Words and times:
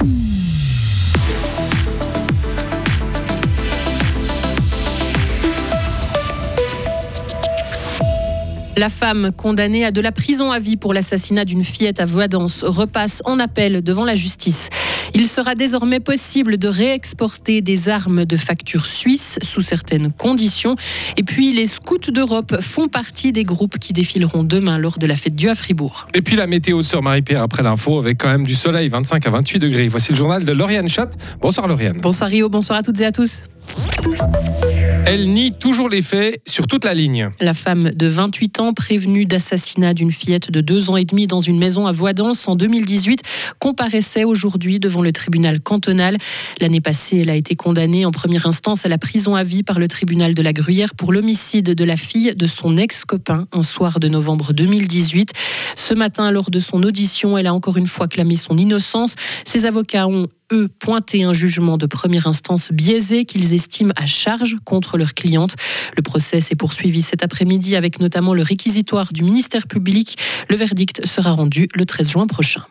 Mm-hmm. 0.00 0.47
La 8.78 8.90
femme 8.90 9.32
condamnée 9.36 9.84
à 9.84 9.90
de 9.90 10.00
la 10.00 10.12
prison 10.12 10.52
à 10.52 10.60
vie 10.60 10.76
pour 10.76 10.94
l'assassinat 10.94 11.44
d'une 11.44 11.64
fillette 11.64 11.98
à 11.98 12.04
Voidance 12.04 12.62
repasse 12.62 13.22
en 13.24 13.40
appel 13.40 13.82
devant 13.82 14.04
la 14.04 14.14
justice. 14.14 14.70
Il 15.14 15.26
sera 15.26 15.56
désormais 15.56 15.98
possible 15.98 16.58
de 16.58 16.68
réexporter 16.68 17.60
des 17.60 17.88
armes 17.88 18.24
de 18.24 18.36
facture 18.36 18.86
suisse 18.86 19.40
sous 19.42 19.62
certaines 19.62 20.12
conditions. 20.12 20.76
Et 21.16 21.24
puis 21.24 21.52
les 21.52 21.66
scouts 21.66 22.12
d'Europe 22.12 22.60
font 22.60 22.86
partie 22.86 23.32
des 23.32 23.42
groupes 23.42 23.80
qui 23.80 23.92
défileront 23.92 24.44
demain 24.44 24.78
lors 24.78 24.98
de 24.98 25.08
la 25.08 25.16
fête 25.16 25.34
Dieu 25.34 25.50
à 25.50 25.56
Fribourg. 25.56 26.06
Et 26.14 26.22
puis 26.22 26.36
la 26.36 26.46
météo 26.46 26.78
de 26.78 26.86
Sœur 26.86 27.02
Marie-Pierre 27.02 27.42
après 27.42 27.64
l'info 27.64 27.98
avec 27.98 28.18
quand 28.18 28.30
même 28.30 28.46
du 28.46 28.54
soleil 28.54 28.88
25 28.88 29.26
à 29.26 29.30
28 29.30 29.58
degrés. 29.58 29.88
Voici 29.88 30.12
le 30.12 30.18
journal 30.18 30.44
de 30.44 30.52
Lauriane 30.52 30.88
Schott. 30.88 31.14
Bonsoir 31.40 31.66
Lauriane. 31.66 31.98
Bonsoir 32.00 32.30
Rio, 32.30 32.48
bonsoir 32.48 32.78
à 32.78 32.82
toutes 32.84 33.00
et 33.00 33.06
à 33.06 33.10
tous. 33.10 33.42
Elle 35.10 35.30
nie 35.30 35.52
toujours 35.52 35.88
les 35.88 36.02
faits 36.02 36.38
sur 36.46 36.66
toute 36.66 36.84
la 36.84 36.92
ligne. 36.92 37.30
La 37.40 37.54
femme 37.54 37.92
de 37.94 38.06
28 38.08 38.60
ans, 38.60 38.74
prévenue 38.74 39.24
d'assassinat 39.24 39.94
d'une 39.94 40.12
fillette 40.12 40.50
de 40.50 40.60
2 40.60 40.90
ans 40.90 40.98
et 40.98 41.06
demi 41.06 41.26
dans 41.26 41.40
une 41.40 41.58
maison 41.58 41.86
à 41.86 41.92
Voidance 41.92 42.46
en 42.46 42.56
2018, 42.56 43.22
comparaissait 43.58 44.24
aujourd'hui 44.24 44.78
devant 44.78 45.00
le 45.00 45.10
tribunal 45.10 45.62
cantonal. 45.62 46.18
L'année 46.60 46.82
passée, 46.82 47.20
elle 47.20 47.30
a 47.30 47.36
été 47.36 47.54
condamnée 47.54 48.04
en 48.04 48.10
première 48.10 48.44
instance 48.44 48.84
à 48.84 48.90
la 48.90 48.98
prison 48.98 49.34
à 49.34 49.44
vie 49.44 49.62
par 49.62 49.78
le 49.78 49.88
tribunal 49.88 50.34
de 50.34 50.42
la 50.42 50.52
Gruyère 50.52 50.94
pour 50.94 51.10
l'homicide 51.10 51.74
de 51.74 51.84
la 51.84 51.96
fille 51.96 52.34
de 52.36 52.46
son 52.46 52.76
ex-copain 52.76 53.46
un 53.52 53.62
soir 53.62 54.00
de 54.00 54.08
novembre 54.08 54.52
2018. 54.52 55.32
Ce 55.74 55.94
matin, 55.94 56.30
lors 56.30 56.50
de 56.50 56.60
son 56.60 56.82
audition, 56.82 57.38
elle 57.38 57.46
a 57.46 57.54
encore 57.54 57.78
une 57.78 57.86
fois 57.86 58.08
clamé 58.08 58.36
son 58.36 58.58
innocence. 58.58 59.14
Ses 59.46 59.64
avocats 59.64 60.06
ont 60.06 60.26
eux, 60.52 60.68
pointé 60.78 61.22
un 61.22 61.32
jugement 61.32 61.76
de 61.76 61.86
première 61.86 62.26
instance 62.26 62.70
biaisé 62.72 63.24
qu'ils 63.24 63.54
estiment 63.54 63.92
à 63.96 64.06
charge 64.06 64.56
contre 64.64 64.98
leur 64.98 65.14
cliente. 65.14 65.54
Le 65.96 66.02
procès 66.02 66.40
s'est 66.40 66.56
poursuivi 66.56 67.02
cet 67.02 67.22
après-midi 67.22 67.76
avec 67.76 68.00
notamment 68.00 68.34
le 68.34 68.42
réquisitoire 68.42 69.12
du 69.12 69.22
ministère 69.22 69.66
public. 69.66 70.16
Le 70.48 70.56
verdict 70.56 71.04
sera 71.06 71.32
rendu 71.32 71.68
le 71.74 71.84
13 71.84 72.10
juin 72.10 72.26
prochain. 72.26 72.64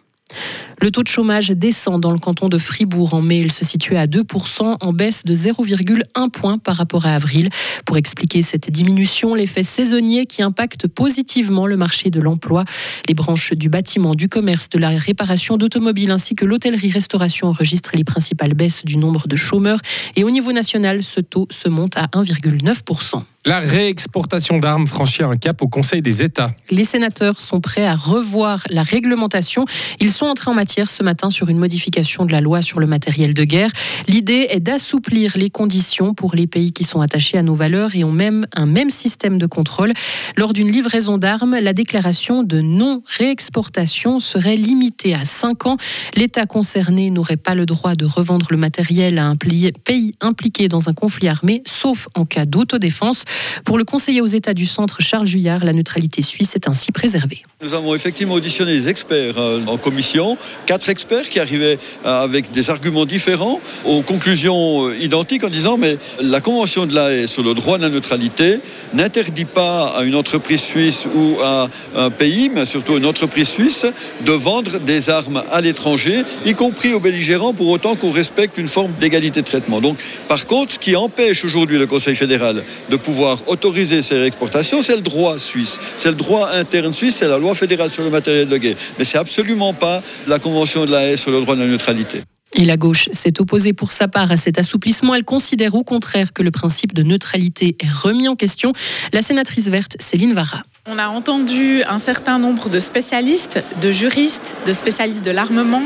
Le 0.80 0.92
taux 0.92 1.04
de 1.04 1.08
chômage 1.08 1.50
descend 1.50 2.02
dans 2.02 2.12
le 2.12 2.20
canton 2.20 2.50
de 2.50 2.58
Fribourg. 2.58 3.14
En 3.14 3.22
mai, 3.22 3.40
il 3.40 3.52
se 3.52 3.66
situait 3.66 3.98
à 3.98 4.06
2%, 4.06 4.78
en 4.80 4.94
baisse 4.94 5.24
de 5.24 5.34
0,1 5.34 6.30
point 6.30 6.58
par 6.58 6.76
rapport 6.76 7.06
à 7.06 7.16
avril. 7.16 7.50
Pour 7.86 7.98
expliquer 7.98 8.42
cette 8.42 8.70
diminution, 8.70 9.34
l'effet 9.34 9.64
saisonnier 9.64 10.26
qui 10.26 10.44
impacte 10.44 10.88
positivement 10.88 11.66
le 11.66 11.78
marché 11.78 12.10
de 12.10 12.20
l'emploi. 12.20 12.64
Les 13.08 13.14
branches 13.14 13.54
du 13.54 13.70
bâtiment, 13.70 14.16
du 14.16 14.30
commerce, 14.30 14.70
de 14.70 14.78
la 14.78 14.90
réparation 14.90 15.58
d'automobiles 15.58 16.12
ainsi 16.12 16.36
que 16.36 16.46
l'hôtellerie-restauration 16.46 17.48
enregistrent 17.48 17.96
les 17.96 18.04
principales 18.04 18.54
baisses 18.54 18.86
du 18.86 18.98
nombre 18.98 19.28
de 19.28 19.36
chômeurs. 19.36 19.80
Et 20.16 20.24
au 20.24 20.30
niveau 20.30 20.52
national, 20.52 21.04
ce 21.04 21.20
taux 21.20 21.48
se 21.50 21.70
monte 21.70 21.98
à 21.98 22.06
1,9%. 22.08 23.24
La 23.48 23.62
réexportation 23.62 24.58
d'armes 24.58 24.88
franchit 24.88 25.24
un 25.24 25.38
cap 25.38 25.62
au 25.62 25.70
Conseil 25.70 26.02
des 26.02 26.22
États. 26.22 26.52
Les 26.70 26.84
sénateurs 26.84 27.40
sont 27.40 27.62
prêts 27.62 27.86
à 27.86 27.96
revoir 27.96 28.62
la 28.70 28.84
réglementation. 28.84 29.64
Ils 30.02 30.12
sont 30.12 30.26
entrés 30.26 30.52
en 30.52 30.54
matière 30.54 30.90
ce 30.90 31.02
matin 31.02 31.30
sur 31.30 31.48
une 31.48 31.58
modification 31.58 32.26
de 32.26 32.34
la 32.34 32.42
loi 32.42 32.62
sur 32.62 32.82
le 32.82 32.88
matériel 32.88 33.34
de 33.34 33.46
guerre. 33.46 33.70
L'idée 34.10 34.48
est 34.50 34.60
d'assouplir 34.60 35.38
les 35.38 35.50
conditions 35.50 36.14
pour 36.14 36.36
les 36.36 36.46
pays 36.46 36.74
qui 36.74 36.84
sont 36.84 37.00
attachés 37.00 37.38
à 37.38 37.42
nos 37.42 37.56
valeurs 37.56 37.96
et 37.96 38.04
ont 38.04 38.12
même 38.12 38.46
un 38.54 38.66
même 38.66 38.90
système 38.90 39.38
de 39.38 39.46
contrôle. 39.46 39.94
Lors 40.36 40.52
d'une 40.52 40.70
livraison 40.70 41.18
d'armes, 41.18 41.56
la 41.58 41.72
déclaration 41.72 42.44
de 42.44 42.60
non-réexportation 42.60 44.20
serait 44.20 44.58
limitée 44.58 45.14
à 45.14 45.24
5 45.24 45.68
ans. 45.68 45.78
L'État 46.18 46.48
concerné 46.48 47.12
n'aurait 47.12 47.38
pas 47.38 47.56
le 47.56 47.66
droit 47.66 47.96
de 47.96 48.04
revendre 48.04 48.48
le 48.50 48.58
matériel 48.58 49.18
à 49.20 49.28
un 49.28 49.38
pays 49.38 50.12
impliqué 50.20 50.68
dans 50.68 50.90
un 50.90 50.94
conflit 50.94 51.30
armé, 51.30 51.64
sauf 51.66 52.10
en 52.14 52.26
cas 52.26 52.44
d'autodéfense. 52.44 53.24
Pour 53.66 53.78
le 53.78 53.84
conseiller 53.84 54.22
aux 54.22 54.28
États 54.28 54.54
du 54.54 54.66
Centre, 54.66 55.02
Charles 55.02 55.28
Juillard, 55.28 55.64
la 55.64 55.74
neutralité 55.74 56.22
suisse 56.22 56.56
est 56.56 56.68
ainsi 56.68 56.92
préservée. 56.92 57.44
Nous 57.62 57.74
avons 57.74 57.96
effectivement 57.96 58.36
auditionné 58.36 58.78
des 58.78 58.88
experts 58.88 59.38
euh, 59.38 59.62
en 59.66 59.78
commission, 59.78 60.38
quatre 60.66 60.90
experts 60.90 61.30
qui 61.30 61.40
arrivaient 61.40 61.80
euh, 62.06 62.24
avec 62.24 62.52
des 62.52 62.70
arguments 62.70 63.06
différents, 63.06 63.60
aux 63.84 64.02
conclusions 64.02 64.88
euh, 64.88 64.96
identiques 65.02 65.44
en 65.44 65.50
disant 65.50 65.78
mais 65.78 65.98
la 66.22 66.40
Convention 66.40 66.86
de 66.86 66.94
la 66.94 67.12
Haye 67.12 67.28
sur 67.28 67.44
le 67.44 67.54
droit 67.54 67.78
de 67.78 67.84
la 67.84 67.90
neutralité 67.90 68.60
n'interdit 68.94 69.46
pas 69.46 69.88
à 69.88 70.04
une 70.04 70.16
entreprise 70.16 70.62
suisse 70.62 71.08
ou 71.16 71.42
à 71.44 71.70
un 71.96 72.10
pays, 72.10 72.50
mais 72.54 72.66
surtout 72.66 72.98
une 72.98 73.06
entreprise 73.06 73.50
suisse, 73.50 73.86
de 74.26 74.32
vendre 74.32 74.80
des 74.80 75.10
armes 75.10 75.44
à 75.52 75.62
l'étranger, 75.62 76.24
y 76.46 76.54
compris 76.54 76.94
aux 76.94 77.00
belligérants, 77.00 77.54
pour 77.54 77.70
autant 77.70 77.96
qu'on 77.96 78.12
respecte 78.12 78.58
une 78.58 78.68
forme 78.68 78.92
d'égalité 79.00 79.42
de 79.42 79.48
traitement. 79.48 79.82
Donc, 79.82 79.98
par 80.28 80.46
contre, 80.48 80.74
ce 80.74 80.80
qui 80.80 80.96
empêche 80.96 81.44
aujourd'hui 81.44 81.78
le 81.78 81.88
Conseil 81.88 82.16
fédéral 82.16 82.64
de 82.90 82.96
pouvoir 82.96 83.27
autoriser 83.48 84.02
ces 84.02 84.16
réexportations, 84.16 84.82
c'est 84.82 84.96
le 84.96 85.02
droit 85.02 85.40
suisse, 85.40 85.80
c'est 85.98 86.10
le 86.10 86.16
droit 86.16 86.50
interne 86.54 86.94
suisse, 86.94 87.16
c'est 87.18 87.28
la 87.28 87.38
loi 87.38 87.56
fédérale 87.56 87.90
sur 87.90 88.04
le 88.04 88.10
matériel 88.10 88.48
de 88.48 88.58
guerre. 88.58 88.76
Mais 88.98 89.06
c'est 89.06 89.18
absolument 89.18 89.74
pas 89.74 90.02
la 90.28 90.40
Convention 90.40 90.86
de 90.86 90.92
la 90.92 91.10
Haye 91.10 91.18
sur 91.18 91.32
le 91.32 91.42
droit 91.42 91.56
de 91.56 91.62
la 91.62 91.68
neutralité. 91.68 92.22
Et 92.54 92.64
la 92.64 92.78
gauche 92.78 93.10
s'est 93.12 93.42
opposée 93.42 93.74
pour 93.74 93.92
sa 93.92 94.08
part 94.08 94.32
à 94.32 94.38
cet 94.38 94.58
assouplissement. 94.58 95.14
Elle 95.14 95.26
considère 95.26 95.76
au 95.76 95.84
contraire 95.84 96.32
que 96.34 96.42
le 96.42 96.52
principe 96.52 96.94
de 96.94 97.04
neutralité 97.04 97.76
est 97.80 97.92
remis 97.92 98.28
en 98.28 98.36
question. 98.36 98.72
La 99.12 99.22
sénatrice 99.22 99.68
verte 99.68 99.98
Céline 100.00 100.34
Vara. 100.34 100.64
On 100.90 101.00
a 101.00 101.10
entendu 101.10 101.84
un 101.84 101.98
certain 101.98 102.40
nombre 102.40 102.70
de 102.70 102.80
spécialistes, 102.80 103.62
de 103.82 103.92
juristes, 103.92 104.56
de 104.66 104.72
spécialistes 104.72 105.22
de 105.22 105.32
l'armement, 105.32 105.82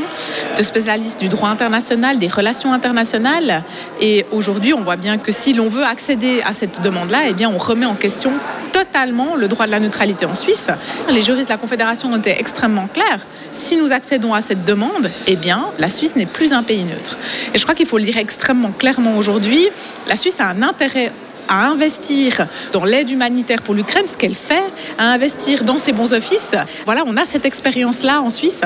de 0.56 0.62
spécialistes 0.62 1.20
du 1.20 1.28
droit 1.28 1.50
international, 1.50 2.20
des 2.20 2.28
relations 2.28 2.72
internationales. 2.72 3.64
Et 4.00 4.28
aujourd'hui, 4.32 4.76
on 4.76 4.82
voit 4.82 4.98
bien 4.98 5.18
que 5.18 5.32
si 5.32 5.54
l'on 5.54 5.70
veut 5.70 5.84
accéder 5.84 6.44
à 6.46 6.54
cette 6.54 6.82
demande-là, 6.82 7.22
eh 7.28 7.34
bien, 7.34 7.50
on 7.50 7.58
remet 7.58 7.88
en 7.88 7.96
question 7.96 8.32
totalement 8.74 9.36
le 9.36 9.48
droit 9.48 9.66
de 9.66 9.72
la 9.72 9.80
neutralité 9.80 10.28
en 10.28 10.36
Suisse. 10.36 10.68
Les 11.10 11.24
juristes 11.24 11.48
de 11.48 11.54
la 11.54 11.58
Confédération 11.58 12.14
ont 12.14 12.18
été 12.18 12.40
extrêmement 12.40 12.86
clairs. 12.86 13.26
Si 13.52 13.78
nous 13.78 13.92
accédons 13.92 14.36
à 14.36 14.42
cette 14.42 14.66
demande, 14.66 15.10
eh 15.26 15.36
bien, 15.36 15.66
la 15.80 15.90
Suisse 15.90 16.16
n'est 16.16 16.28
plus 16.28 16.54
un 16.54 16.62
pays 16.62 16.84
neutre. 16.84 17.18
Et 17.56 17.58
je 17.58 17.64
crois 17.64 17.74
qu'il 17.74 17.88
faut 17.88 17.98
le 17.98 18.04
dire 18.04 18.18
extrêmement 18.18 18.72
clairement 18.72 19.18
aujourd'hui. 19.18 19.68
La 20.08 20.16
Suisse 20.16 20.40
a 20.40 20.46
un 20.46 20.62
intérêt 20.62 21.12
à 21.48 21.68
investir 21.68 22.48
dans 22.72 22.86
l'aide 22.86 23.10
humanitaire 23.10 23.62
pour 23.62 23.74
l'Ukraine, 23.74 24.06
ce 24.08 24.18
qu'elle 24.18 24.36
fait, 24.36 24.64
à 24.98 25.12
investir 25.12 25.64
dans 25.64 25.78
ses 25.78 25.92
bons 25.92 26.14
offices. 26.14 26.56
Voilà, 26.86 27.04
on 27.06 27.18
a 27.18 27.26
cette 27.26 27.46
expérience-là 27.46 28.22
en 28.22 28.30
Suisse 28.30 28.62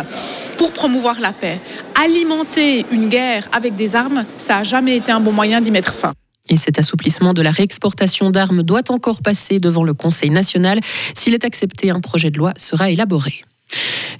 pour 0.58 0.72
promouvoir 0.72 1.20
la 1.20 1.32
paix. 1.32 1.60
Alimenter 2.04 2.86
une 2.92 3.10
guerre 3.10 3.48
avec 3.52 3.76
des 3.76 3.96
armes, 3.96 4.26
ça 4.38 4.58
n'a 4.58 4.64
jamais 4.64 4.98
été 4.98 5.12
un 5.12 5.20
bon 5.20 5.32
moyen 5.32 5.62
d'y 5.62 5.72
mettre 5.72 5.94
fin. 5.94 6.14
Et 6.50 6.58
cet 6.58 6.78
assouplissement 6.78 7.34
de 7.34 7.42
la 7.42 7.52
réexportation 7.52 8.30
d'armes 8.30 8.62
doit 8.62 8.92
encore 8.92 9.22
passer 9.22 9.60
devant 9.60 9.84
le 9.84 9.94
Conseil 9.94 10.30
national. 10.30 10.80
S'il 11.16 11.34
est 11.34 11.44
accepté, 11.44 11.90
un 11.90 12.02
projet 12.02 12.30
de 12.30 12.38
loi 12.38 12.54
sera 12.56 12.92
élaboré. 12.92 13.42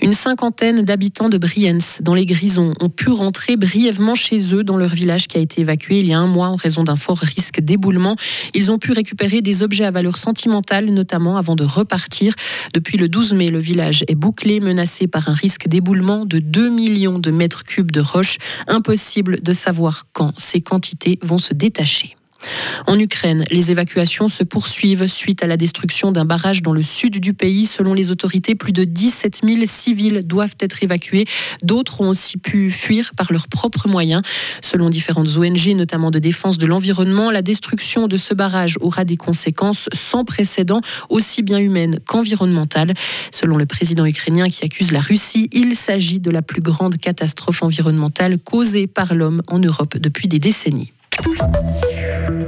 Une 0.02 0.14
cinquantaine 0.14 0.84
d'habitants 0.84 1.30
de 1.30 1.38
Brienz, 1.38 1.98
dans 2.02 2.14
les 2.14 2.26
Grisons, 2.26 2.74
ont 2.80 2.90
pu 2.90 3.10
rentrer 3.10 3.56
brièvement 3.56 4.16
chez 4.16 4.54
eux 4.54 4.64
dans 4.64 4.78
leur 4.78 4.94
village 4.94 5.28
qui 5.28 5.38
a 5.38 5.40
été 5.40 5.62
évacué 5.62 6.00
il 6.00 6.08
y 6.08 6.14
a 6.14 6.20
un 6.20 6.28
mois 6.28 6.48
en 6.48 6.56
raison 6.56 6.84
d'un 6.84 6.96
fort 6.96 7.20
risque 7.20 7.60
d'éboulement. 7.60 8.16
Ils 8.54 8.72
ont 8.72 8.78
pu 8.78 8.92
récupérer 8.92 9.42
des 9.42 9.64
objets 9.64 9.86
à 9.86 9.92
valeur 9.92 10.18
sentimentale, 10.18 10.86
notamment 10.86 11.38
avant 11.38 11.56
de 11.56 11.64
repartir. 11.64 12.34
Depuis 12.74 12.98
le 12.98 13.10
12 13.10 13.34
mai, 13.34 13.50
le 13.50 13.60
village 13.60 14.04
est 14.08 14.16
bouclé, 14.16 14.60
menacé 14.60 15.08
par 15.08 15.30
un 15.30 15.34
risque 15.34 15.68
d'éboulement 15.68 16.26
de 16.26 16.40
2 16.40 16.70
millions 16.70 17.20
de 17.20 17.32
mètres 17.32 17.64
cubes 17.64 17.92
de 17.92 18.02
roches. 18.02 18.38
Impossible 18.68 19.42
de 19.42 19.54
savoir 19.54 20.04
quand 20.14 20.34
ces 20.38 20.62
quantités 20.62 21.20
vont 21.22 21.38
se 21.38 21.54
détacher. 21.54 22.16
En 22.88 23.00
Ukraine, 23.00 23.44
les 23.50 23.72
évacuations 23.72 24.28
se 24.28 24.44
poursuivent 24.44 25.08
suite 25.08 25.44
à 25.44 25.48
la 25.48 25.58
destruction 25.58 26.12
d'un 26.12 26.26
barrage 26.26 26.62
dans 26.62 26.74
le 26.74 26.84
sud 26.84 27.20
du 27.20 27.34
pays. 27.34 27.66
Selon 27.66 27.94
les 27.94 28.12
autorités, 28.12 28.56
plus 28.56 28.74
de 28.74 28.84
17 28.84 29.42
000 29.44 29.62
civils 29.66 30.22
doivent 30.26 30.56
être 30.60 30.84
évacués. 30.84 31.26
D'autres 31.64 32.02
ont 32.02 32.10
aussi 32.10 32.38
pu 32.38 32.72
fuir 32.72 33.12
par 33.16 33.32
leurs 33.32 33.48
propres 33.48 33.88
moyens. 33.88 34.22
Selon 34.62 34.90
différentes 34.90 35.36
ONG, 35.38 35.68
notamment 35.76 36.12
de 36.12 36.20
défense 36.20 36.58
de 36.58 36.68
l'environnement, 36.68 37.32
la 37.32 37.42
destruction 37.42 38.08
de 38.08 38.18
ce 38.18 38.34
barrage 38.34 38.78
aura 38.82 39.06
des 39.06 39.18
conséquences 39.18 39.90
sans 39.94 40.24
précédent, 40.26 40.82
aussi 41.10 41.42
bien 41.42 41.58
humaines 41.58 42.00
qu'environnementales. 42.06 42.94
Selon 43.32 43.58
le 43.58 43.66
président 43.66 44.06
ukrainien 44.06 44.48
qui 44.48 44.64
accuse 44.64 44.92
la 44.92 45.02
Russie, 45.02 45.50
il 45.52 45.76
s'agit 45.76 46.20
de 46.20 46.30
la 46.30 46.42
plus 46.42 46.62
grande 46.62 46.98
catastrophe 46.98 47.64
environnementale 47.64 48.38
causée 48.38 48.88
par 48.88 49.16
l'homme 49.16 49.42
en 49.48 49.60
Europe 49.60 49.98
depuis 49.98 50.28
des 50.28 50.40
décennies. 50.40 50.92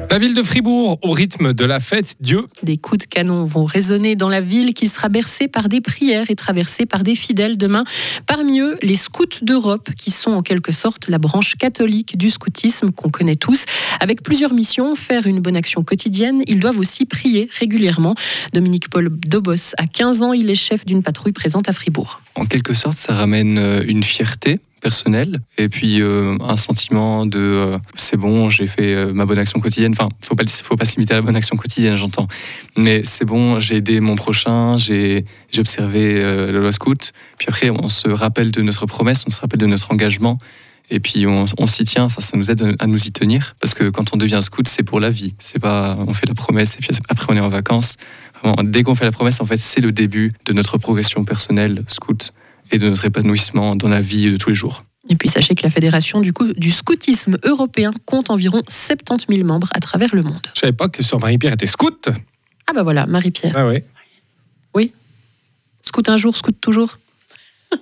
La 0.10 0.20
ville 0.20 0.34
de 0.34 0.42
Fribourg, 0.42 0.98
au 1.04 1.12
rythme 1.12 1.54
de 1.54 1.66
la 1.66 1.80
fête 1.80 2.16
Dieu. 2.20 2.48
Des 2.64 2.78
coups 2.78 3.06
de 3.06 3.06
canon 3.06 3.44
vont 3.44 3.66
résonner 3.66 4.16
dans 4.16 4.30
la 4.30 4.42
ville 4.42 4.74
qui 4.74 4.88
sera 4.88 5.10
bercée 5.10 5.48
par 5.48 5.70
des 5.70 5.82
prières 5.82 6.32
et 6.32 6.36
traversée 6.36 6.86
par 6.86 7.04
des 7.04 7.14
fidèles 7.14 7.58
demain. 7.58 7.84
Parmi 8.26 8.60
eux, 8.60 8.78
les 8.82 8.96
scouts 8.96 9.26
d'Europe, 9.44 9.90
qui 9.96 10.10
sont 10.10 10.32
en 10.32 10.42
quelque 10.42 10.72
sorte 10.72 11.08
la 11.08 11.20
branche 11.20 11.56
catholique 11.56 12.18
du 12.18 12.30
scoutisme 12.30 12.92
qu'on 12.92 13.10
connaît 13.10 13.36
tous. 13.36 13.66
Avec 14.00 14.24
plusieurs 14.24 14.54
missions, 14.54 14.96
faire 14.96 15.28
une 15.28 15.40
bonne 15.40 15.56
action 15.56 15.84
quotidienne, 15.84 16.42
ils 16.48 16.60
doivent 16.60 16.80
aussi 16.80 17.06
prier 17.06 17.50
régulièrement. 17.60 18.16
Dominique 18.54 18.90
Paul 18.90 19.10
Dobos 19.28 19.76
a 19.78 19.86
15 19.86 20.24
ans, 20.24 20.34
il 20.34 20.50
est 20.50 20.56
chef 20.56 20.86
d'une 20.86 21.04
patrouille 21.04 21.34
présente 21.34 21.70
à 21.70 21.74
Fribourg. 21.74 22.22
En 22.36 22.46
quelque 22.46 22.74
sorte, 22.74 22.98
ça 22.98 23.14
ramène 23.14 23.58
euh, 23.58 23.84
une 23.86 24.04
fierté 24.04 24.60
personnel 24.82 25.40
et 25.58 25.70
puis 25.70 26.02
euh, 26.02 26.38
un 26.42 26.56
sentiment 26.56 27.26
de 27.26 27.40
euh, 27.40 27.78
c'est 27.96 28.18
bon, 28.18 28.50
j'ai 28.50 28.68
fait 28.68 28.94
euh, 28.94 29.14
ma 29.14 29.26
bonne 29.26 29.40
action 29.40 29.60
quotidienne. 29.60 29.94
Enfin, 29.98 30.10
faut 30.22 30.36
pas 30.36 30.44
faut 30.48 30.76
pas 30.76 30.86
s'imiter 30.86 31.14
à 31.14 31.18
la 31.18 31.22
bonne 31.22 31.36
action 31.36 31.56
quotidienne, 31.56 31.96
j'entends. 31.96 32.28
Mais 32.78 33.02
c'est 33.04 33.26
bon, 33.26 33.60
j'ai 33.60 33.78
aidé 33.78 34.00
mon 34.00 34.16
prochain, 34.16 34.78
j'ai 34.78 35.26
observé 35.58 36.22
la 36.22 36.52
loi 36.52 36.72
scout. 36.72 37.12
Puis 37.38 37.48
après, 37.50 37.70
on 37.70 37.90
se 37.90 38.08
rappelle 38.10 38.52
de 38.52 38.62
notre 38.62 38.86
promesse, 38.86 39.24
on 39.28 39.32
se 39.32 39.40
rappelle 39.40 39.60
de 39.60 39.66
notre 39.66 39.92
engagement. 39.92 40.38
Et 40.90 41.02
puis 41.02 41.28
on, 41.28 41.46
on 41.58 41.68
s'y 41.68 41.84
tient, 41.84 42.06
enfin, 42.06 42.22
ça 42.22 42.38
nous 42.38 42.50
aide 42.50 42.76
à 42.80 42.88
nous 42.88 43.08
y 43.08 43.12
tenir. 43.12 43.56
Parce 43.60 43.74
que 43.74 43.90
quand 43.90 44.14
on 44.14 44.18
devient 44.18 44.40
scout, 44.42 44.68
c'est 44.68 44.84
pour 44.84 45.00
la 45.00 45.10
vie. 45.10 45.34
C'est 45.38 45.60
pas, 45.60 45.98
on 46.08 46.14
fait 46.14 46.28
la 46.28 46.36
promesse 46.36 46.76
et 46.76 46.78
puis 46.78 46.90
après 47.10 47.34
on 47.34 47.36
est 47.36 47.42
en 47.42 47.50
vacances. 47.50 47.98
Dès 48.64 48.84
qu'on 48.84 48.96
fait 48.96 49.06
la 49.06 49.12
promesse, 49.12 49.42
en 49.42 49.46
fait, 49.46 49.58
c'est 49.58 49.82
le 49.82 49.92
début 49.92 50.34
de 50.46 50.54
notre 50.54 50.78
progression 50.78 51.26
personnelle 51.26 51.84
scout 51.88 52.34
et 52.72 52.78
de 52.78 52.90
notre 52.90 53.06
épanouissement 53.06 53.76
dans 53.76 53.88
la 53.88 54.02
vie 54.02 54.32
de 54.32 54.38
tous 54.38 54.50
les 54.50 54.56
jours. 54.56 54.84
Et 55.10 55.16
puis 55.16 55.30
sachez 55.30 55.56
que 55.56 55.64
la 55.64 55.70
fédération 55.70 56.20
du, 56.22 56.34
coup, 56.34 56.54
du 56.54 56.72
scoutisme 56.72 57.38
européen 57.44 57.92
compte 58.06 58.30
environ 58.30 58.62
70 58.68 59.26
000 59.30 59.48
membres 59.48 59.70
à 59.74 59.80
travers 59.80 60.14
le 60.14 60.22
monde. 60.22 60.46
Je 60.54 60.60
savais 60.62 60.74
pas 60.74 60.90
que 60.90 61.02
sur 61.02 61.20
Marie-Pierre 61.20 61.54
était 61.54 61.68
scout. 61.68 62.10
Ah 62.68 62.74
bah 62.74 62.84
voilà, 62.84 63.06
Marie-Pierre. 63.06 63.54
Ah 63.56 63.68
oui. 63.68 63.84
Oui. 64.76 64.92
Scout 65.82 66.10
un 66.10 66.18
jour, 66.18 66.36
scout 66.36 66.60
toujours. 66.60 67.00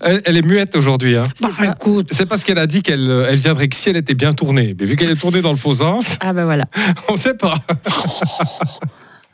elle, 0.00 0.22
elle 0.24 0.36
est 0.36 0.46
muette 0.46 0.76
aujourd'hui. 0.76 1.16
Hein. 1.16 1.24
C'est 1.34 1.50
ça. 1.50 1.76
C'est 2.10 2.26
parce 2.26 2.44
qu'elle 2.44 2.58
a 2.58 2.66
dit 2.66 2.82
qu'elle 2.82 3.10
elle 3.28 3.38
viendrait 3.38 3.68
que 3.68 3.76
si 3.76 3.88
elle 3.88 3.96
était 3.96 4.14
bien 4.14 4.34
tournée. 4.34 4.76
Mais 4.78 4.84
vu 4.86 4.96
qu'elle 4.96 5.10
est 5.10 5.16
tournée 5.16 5.40
dans 5.40 5.50
le 5.50 5.56
faux 5.56 5.74
sens, 5.74 6.18
Ah 6.20 6.34
bah 6.34 6.44
voilà. 6.44 6.66
on 7.08 7.16
sait 7.16 7.34
pas. 7.34 7.54